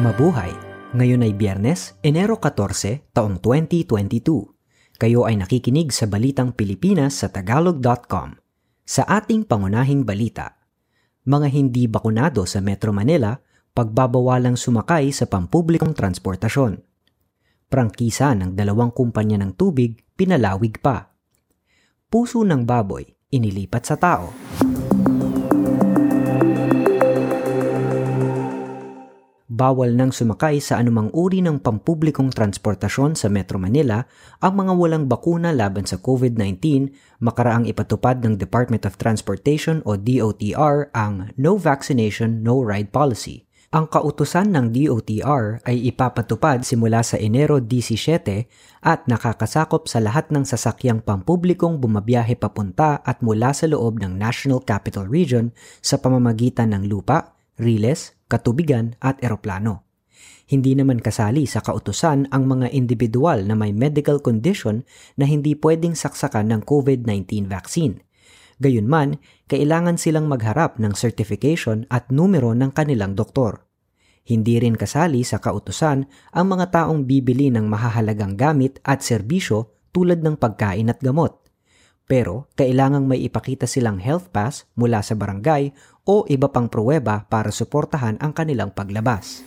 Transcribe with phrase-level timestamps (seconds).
[0.00, 0.56] Mabuhay!
[0.96, 4.96] Ngayon ay Biyernes, Enero 14, taong 2022.
[4.96, 8.32] Kayo ay nakikinig sa Balitang Pilipinas sa Tagalog.com.
[8.80, 10.56] Sa ating pangunahing balita,
[11.28, 13.36] mga hindi bakunado sa Metro Manila,
[13.76, 16.80] pagbabawalang sumakay sa pampublikong transportasyon.
[17.68, 21.12] Prangkisa ng dalawang kumpanya ng tubig, pinalawig pa.
[22.08, 23.04] Puso ng baboy,
[23.36, 24.32] inilipat sa tao.
[29.60, 34.08] Bawal nang sumakay sa anumang uri ng pampublikong transportasyon sa Metro Manila
[34.40, 36.88] ang mga walang bakuna laban sa COVID-19
[37.20, 43.44] makaraang ipatupad ng Department of Transportation o DOTR ang No Vaccination, No Ride Policy.
[43.70, 50.42] Ang kautusan ng DOTR ay ipapatupad simula sa Enero 17 at nakakasakop sa lahat ng
[50.42, 55.52] sasakyang pampublikong bumabiyahe papunta at mula sa loob ng National Capital Region
[55.84, 59.84] sa pamamagitan ng lupa, riles, katubigan at eroplano.
[60.50, 64.82] Hindi naman kasali sa kautusan ang mga individual na may medical condition
[65.14, 68.02] na hindi pwedeng saksakan ng COVID-19 vaccine.
[68.58, 73.64] Gayunman, kailangan silang magharap ng certification at numero ng kanilang doktor.
[74.26, 80.20] Hindi rin kasali sa kautusan ang mga taong bibili ng mahahalagang gamit at serbisyo tulad
[80.20, 81.40] ng pagkain at gamot.
[82.10, 85.70] Pero kailangang may ipakita silang health pass mula sa barangay
[86.04, 89.44] o iba pang pruweba para suportahan ang kanilang paglabas.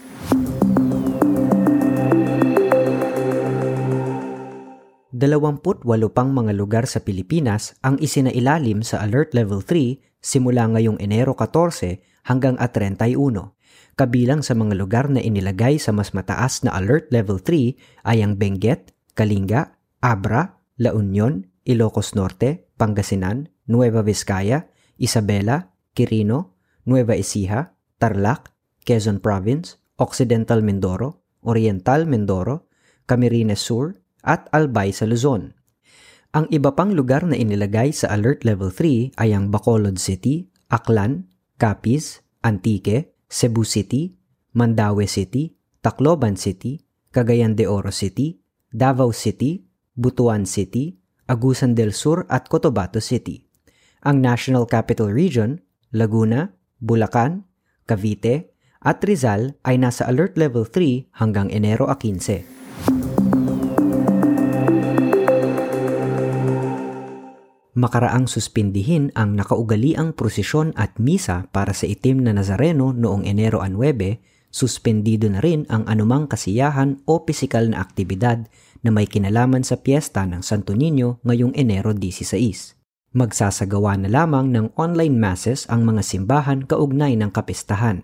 [5.14, 10.98] Dalawamput walo pang mga lugar sa Pilipinas ang isinailalim sa Alert Level 3 simula ngayong
[10.98, 13.54] Enero 14 hanggang at 31.
[13.94, 18.34] Kabilang sa mga lugar na inilagay sa mas mataas na Alert Level 3 ay ang
[18.34, 24.66] Benguet, Kalinga, Abra, La Union, Ilocos Norte, Pangasinan, Nueva Vizcaya,
[24.98, 28.52] Isabela, Quirino, Nueva Ecija, Tarlac,
[28.84, 32.68] Quezon Province, Occidental Mindoro, Oriental Mindoro,
[33.06, 35.54] Camarines Sur, at Albay sa Luzon.
[36.34, 41.30] Ang iba pang lugar na inilagay sa Alert Level 3 ay ang Bacolod City, Aklan,
[41.60, 44.18] Capiz, Antique, Cebu City,
[44.50, 46.82] Mandaue City, Tacloban City,
[47.14, 48.42] Cagayan de Oro City,
[48.74, 50.98] Davao City, Butuan City,
[51.30, 53.46] Agusan del Sur at Cotabato City.
[54.04, 55.63] Ang National Capital Region,
[55.94, 56.50] Laguna,
[56.82, 57.46] Bulacan,
[57.86, 58.50] Cavite
[58.82, 62.50] at Rizal ay nasa Alert Level 3 hanggang Enero 15.
[67.78, 74.50] Makaraang suspindihin ang nakaugaliang prosesyon at misa para sa itim na Nazareno noong Enero 9,
[74.50, 78.50] suspendido na rin ang anumang kasiyahan o pisikal na aktibidad
[78.82, 82.73] na may kinalaman sa piyesta ng Santo Niño ngayong Enero 16.
[83.14, 88.02] Magsasagawa na lamang ng online masses ang mga simbahan kaugnay ng kapistahan.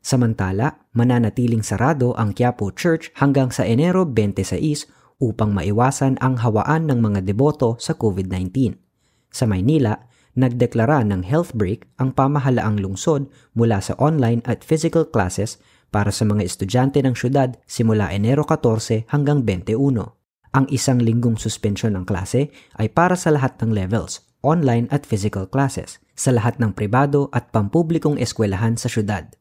[0.00, 4.88] Samantala, mananatiling sarado ang Quiapo Church hanggang sa Enero 26
[5.20, 8.80] upang maiwasan ang hawaan ng mga deboto sa COVID-19.
[9.28, 10.00] Sa Maynila,
[10.32, 15.60] nagdeklara ng health break ang pamahalaang lungsod mula sa online at physical classes
[15.92, 20.21] para sa mga estudyante ng syudad simula Enero 14 hanggang 21.
[20.52, 25.48] Ang isang linggong suspensyon ng klase ay para sa lahat ng levels, online at physical
[25.48, 29.32] classes, sa lahat ng pribado at pampublikong eskwelahan sa syudad.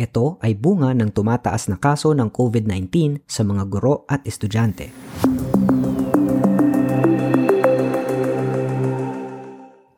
[0.00, 4.88] Ito ay bunga ng tumataas na kaso ng COVID-19 sa mga guro at estudyante.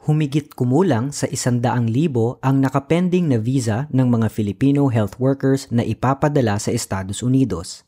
[0.07, 5.83] humigit kumulang sa isandaang libo ang nakapending na visa ng mga Filipino health workers na
[5.83, 7.86] ipapadala sa Estados Unidos.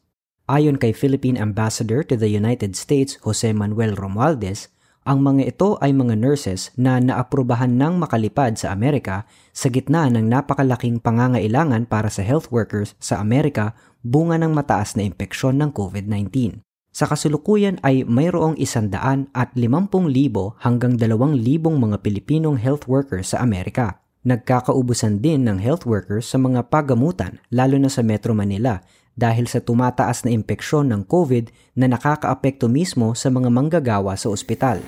[0.48, 4.72] Ayon kay Philippine Ambassador to the United States Jose Manuel Romualdez,
[5.04, 10.24] ang mga ito ay mga nurses na naaprubahan ng makalipad sa Amerika sa gitna ng
[10.24, 16.64] napakalaking pangangailangan para sa health workers sa Amerika bunga ng mataas na impeksyon ng COVID-19.
[16.96, 23.36] Sa kasulukuyan ay mayroong isandaan at limampung libo hanggang dalawang libong mga Pilipinong health workers
[23.36, 24.00] sa Amerika.
[24.24, 28.80] Nagkakaubusan din ng health workers sa mga pagamutan lalo na sa Metro Manila
[29.18, 34.78] dahil sa tumataas na impeksyon ng COVID na nakakaapekto mismo sa mga manggagawa sa ospital.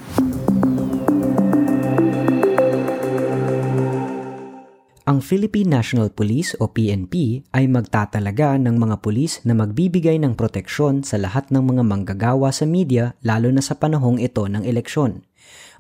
[5.11, 11.03] Ang Philippine National Police o PNP ay magtatalaga ng mga pulis na magbibigay ng proteksyon
[11.03, 15.27] sa lahat ng mga manggagawa sa media lalo na sa panahong ito ng eleksyon.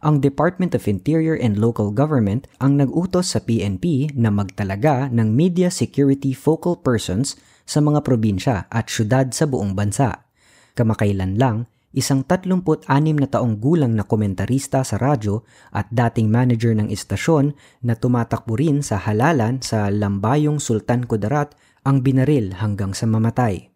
[0.00, 5.68] Ang Department of Interior and Local Government ang nag-utos sa PNP na magtalaga ng media
[5.68, 7.36] security focal persons
[7.68, 10.24] sa mga probinsya at syudad sa buong bansa.
[10.72, 15.44] Kamakailan lang, isang 36 na taong gulang na komentarista sa radyo
[15.76, 17.52] at dating manager ng istasyon
[17.84, 21.52] na tumatakbo rin sa halalan sa Lambayong Sultan Kudarat
[21.84, 23.69] ang binaril hanggang sa mamatay.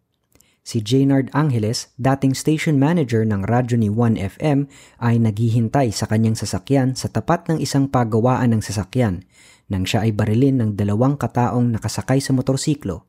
[0.65, 4.65] Si Jaynard Angeles, dating station manager ng radyo ni 1FM,
[4.97, 9.21] ay naghihintay sa kanyang sasakyan sa tapat ng isang pagawaan ng sasakyan
[9.69, 13.05] nang siya ay barilin ng dalawang kataong nakasakay sa motorsiklo.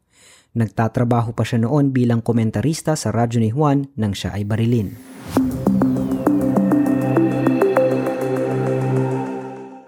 [0.52, 5.15] Nagtatrabaho pa siya noon bilang komentarista sa radyo ni Juan nang siya ay barilin.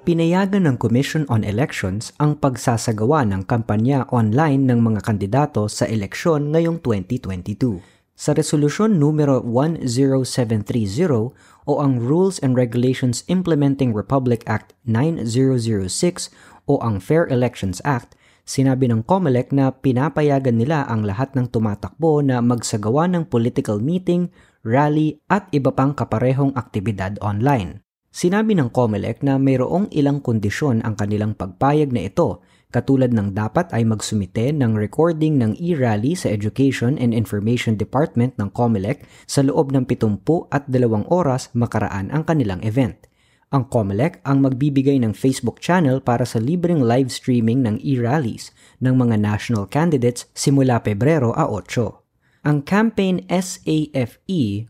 [0.09, 6.49] Pinayagan ng Commission on Elections ang pagsasagawa ng kampanya online ng mga kandidato sa eleksyon
[6.49, 7.85] ngayong 2022.
[8.17, 11.37] Sa resolusyon numero 10730
[11.69, 16.33] o ang Rules and Regulations Implementing Republic Act 9006
[16.65, 18.17] o ang Fair Elections Act,
[18.49, 24.33] sinabi ng COMELEC na pinapayagan nila ang lahat ng tumatakbo na magsagawa ng political meeting,
[24.65, 27.85] rally at iba pang kaparehong aktibidad online.
[28.09, 32.41] Sinabi ng COMELEC na mayroong ilang kondisyon ang kanilang pagpayag na ito,
[32.73, 38.49] katulad ng dapat ay magsumite ng recording ng e-rally sa Education and Information Department ng
[38.57, 42.97] COMELEC sa loob ng 70 at 2 oras makaraan ang kanilang event.
[43.53, 48.97] Ang COMELEC ang magbibigay ng Facebook channel para sa libreng live streaming ng e-rallies ng
[48.97, 52.08] mga national candidates simula Pebrero a 8.
[52.46, 54.23] Ang campaign SAFE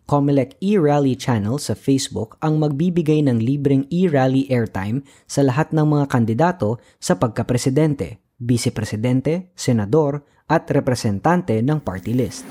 [0.08, 6.08] Comelec e-rally channel sa Facebook ang magbibigay ng libreng e-rally airtime sa lahat ng mga
[6.08, 12.48] kandidato sa pagkapresidente, vice-presidente, senador at representante ng party list.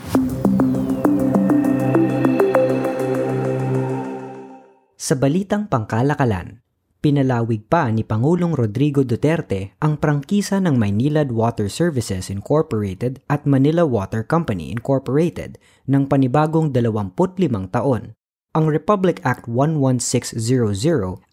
[4.93, 6.61] Sa balitang pangkalakalan,
[7.07, 13.87] Pinalawig pa ni Pangulong Rodrigo Duterte ang prangkisa ng Maynilad Water Services Incorporated at Manila
[13.87, 15.55] Water Company Incorporated
[15.87, 18.11] ng panibagong 25 taon.
[18.51, 20.35] Ang Republic Act 11600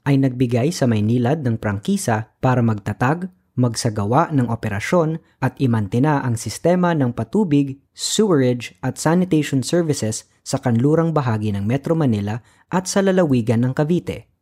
[0.07, 6.95] ay nagbigay sa Maynilad ng prangkisa para magtatag, magsagawa ng operasyon at imantina ang sistema
[6.95, 12.39] ng patubig, sewerage at sanitation services sa kanlurang bahagi ng Metro Manila
[12.71, 14.34] at sa lalawigan ng Cavite.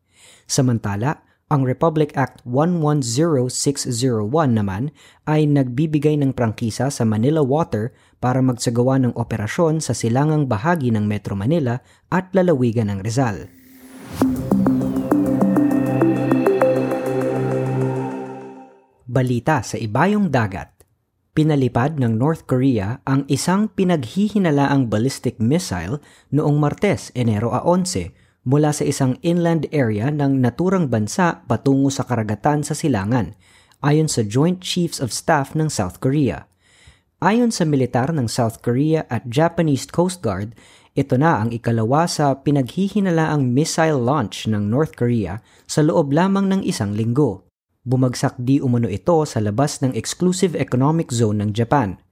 [0.46, 1.22] Samantala,
[1.52, 4.24] ang Republic Act 110601
[4.56, 4.88] naman
[5.28, 7.92] ay nagbibigay ng prangkisa sa Manila Water
[8.24, 13.52] para magsagawa ng operasyon sa silangang bahagi ng Metro Manila at lalawigan ng Rizal.
[19.04, 20.72] Balita sa ibayong dagat
[21.32, 25.96] Pinalipad ng North Korea ang isang pinaghihinalaang ballistic missile
[26.28, 28.12] noong Martes, Enero 11
[28.42, 33.38] mula sa isang inland area ng naturang bansa patungo sa karagatan sa silangan,
[33.82, 36.50] ayon sa Joint Chiefs of Staff ng South Korea.
[37.22, 40.58] Ayon sa militar ng South Korea at Japanese Coast Guard,
[40.92, 46.60] ito na ang ikalawa sa pinaghihinalaang missile launch ng North Korea sa loob lamang ng
[46.66, 47.46] isang linggo.
[47.86, 51.94] Bumagsak di umano ito sa labas ng exclusive economic zone ng Japan–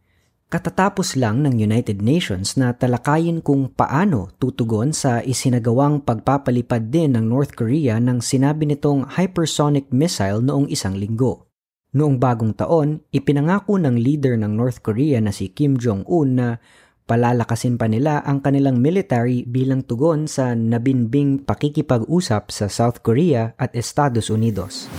[0.50, 7.23] Katatapos lang ng United Nations na talakayin kung paano tutugon sa isinagawang pagpapalipad din ng
[7.23, 11.47] North Korea ng sinabi nitong hypersonic missile noong isang linggo.
[11.94, 16.58] Noong bagong taon, ipinangako ng leader ng North Korea na si Kim Jong-un na
[17.06, 23.70] palalakasin pa nila ang kanilang military bilang tugon sa nabinbing pakikipag-usap sa South Korea at
[23.79, 24.91] Estados Unidos.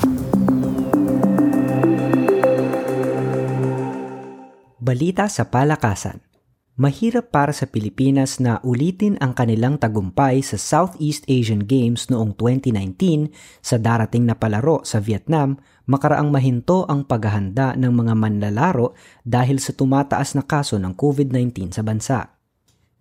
[4.81, 6.25] Balita sa palakasan.
[6.81, 13.29] Mahirap para sa Pilipinas na ulitin ang kanilang tagumpay sa Southeast Asian Games noong 2019
[13.61, 19.69] sa darating na palaro sa Vietnam makaraang mahinto ang paghahanda ng mga manlalaro dahil sa
[19.77, 22.41] tumataas na kaso ng COVID-19 sa bansa.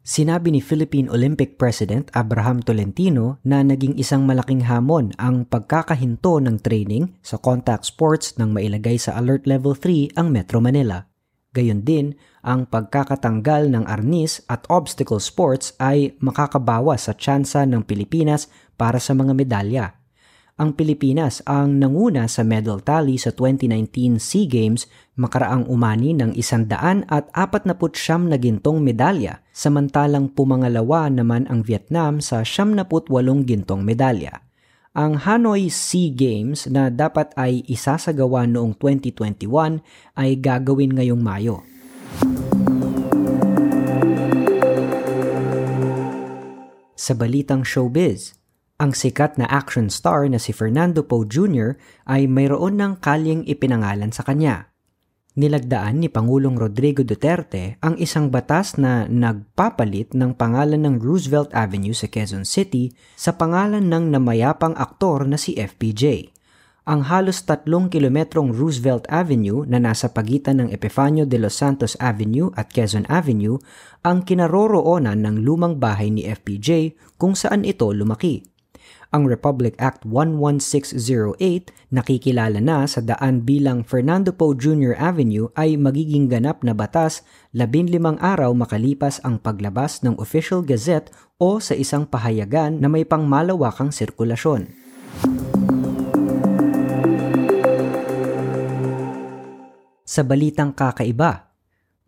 [0.04, 6.60] Sinabi ni Philippine Olympic President Abraham Tolentino na naging isang malaking hamon ang pagkakahinto ng
[6.60, 11.09] training sa contact sports nang mailagay sa Alert Level 3 ang Metro Manila.
[11.50, 12.14] Gayon din,
[12.46, 18.46] ang pagkakatanggal ng arnis at obstacle sports ay makakabawas sa tsansa ng Pilipinas
[18.78, 19.86] para sa mga medalya.
[20.60, 24.84] Ang Pilipinas ang nanguna sa medal tally sa 2019 SEA Games
[25.16, 31.64] makaraang umani ng isandaan at apat na putsyam na gintong medalya, samantalang pumangalawa naman ang
[31.64, 34.49] Vietnam sa siyam na putwalong gintong medalya.
[34.90, 39.78] Ang Hanoi SEA Games na dapat ay isasagawa noong 2021
[40.18, 41.62] ay gagawin ngayong Mayo.
[46.98, 48.34] Sa balitang showbiz,
[48.82, 51.78] ang sikat na action star na si Fernando Poe Jr.
[52.10, 54.69] ay mayroon ng kalyeng ipinangalan sa kanya.
[55.40, 61.96] Nilagdaan ni Pangulong Rodrigo Duterte ang isang batas na nagpapalit ng pangalan ng Roosevelt Avenue
[61.96, 66.36] sa Quezon City sa pangalan ng namayapang aktor na si FPJ.
[66.84, 72.52] Ang halos tatlong kilometrong Roosevelt Avenue na nasa pagitan ng Epifanio de los Santos Avenue
[72.58, 73.56] at Quezon Avenue
[74.04, 78.49] ang kinaroroonan ng lumang bahay ni FPJ kung saan ito lumaki
[79.10, 84.94] ang Republic Act 11608 nakikilala na sa daan bilang Fernando Poe Jr.
[84.94, 91.10] Avenue ay magiging ganap na batas 15 araw makalipas ang paglabas ng Official Gazette
[91.42, 94.70] o sa isang pahayagan na may pangmalawakang sirkulasyon.
[100.06, 101.54] Sa balitang kakaiba,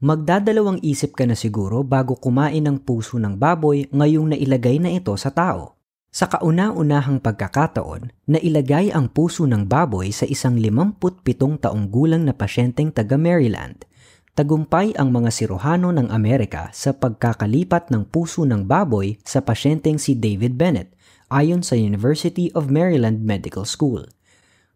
[0.02, 5.14] magdadalawang isip ka na siguro bago kumain ng puso ng baboy ngayong nailagay na ito
[5.14, 5.81] sa tao.
[6.12, 11.24] Sa kauna-unahang pagkakataon, nailagay ang puso ng baboy sa isang 57
[11.56, 13.88] taong gulang na pasyenteng taga Maryland.
[14.36, 20.12] Tagumpay ang mga siruhano ng Amerika sa pagkakalipat ng puso ng baboy sa pasyenteng si
[20.12, 20.92] David Bennett
[21.32, 24.04] ayon sa University of Maryland Medical School.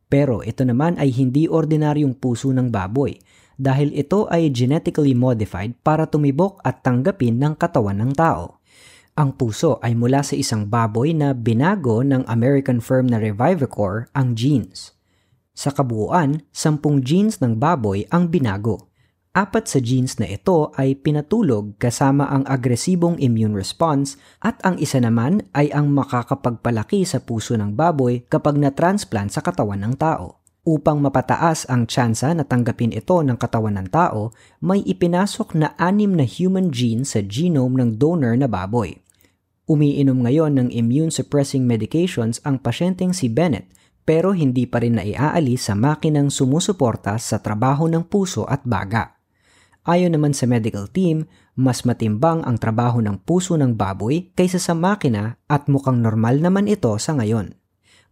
[0.08, 3.12] Pero ito naman ay hindi ordinaryong puso ng baboy
[3.60, 8.55] dahil ito ay genetically modified para tumibok at tanggapin ng katawan ng tao.
[9.16, 14.36] Ang puso ay mula sa isang baboy na binago ng American firm na Revivicor ang
[14.36, 14.92] genes.
[15.56, 18.92] Sa kabuuan, sampung genes ng baboy ang binago.
[19.32, 25.00] Apat sa genes na ito ay pinatulog kasama ang agresibong immune response at ang isa
[25.00, 30.44] naman ay ang makakapagpalaki sa puso ng baboy kapag na-transplant sa katawan ng tao.
[30.68, 36.12] Upang mapataas ang tsansa na tanggapin ito ng katawan ng tao, may ipinasok na anim
[36.12, 39.05] na human gene sa genome ng donor na baboy.
[39.66, 43.66] Umiinom ngayon ng immune-suppressing medications ang pasyenteng si Bennett
[44.06, 49.18] pero hindi pa rin naiaalis sa makinang sumusuporta sa trabaho ng puso at baga.
[49.82, 51.26] Ayon naman sa medical team,
[51.58, 56.70] mas matimbang ang trabaho ng puso ng baboy kaysa sa makina at mukhang normal naman
[56.70, 57.58] ito sa ngayon.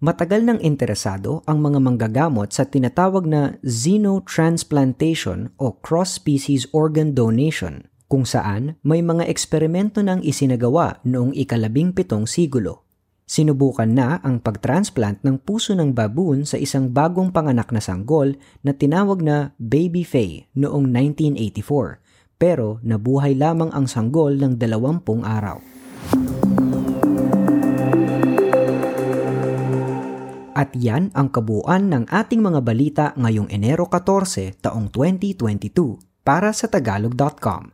[0.02, 8.28] Matagal nang interesado ang mga manggagamot sa tinatawag na xenotransplantation o cross-species organ donation kung
[8.28, 12.84] saan may mga eksperimento nang isinagawa noong ikalabing pitong sigulo.
[13.24, 18.76] Sinubukan na ang pagtransplant ng puso ng baboon sa isang bagong panganak na sanggol na
[18.76, 22.04] tinawag na Baby Faye noong 1984
[22.36, 25.64] pero nabuhay lamang ang sanggol ng dalawampung araw.
[30.54, 36.70] At yan ang kabuuan ng ating mga balita ngayong Enero 14 taong 2022 para sa
[36.70, 37.73] tagalog.com.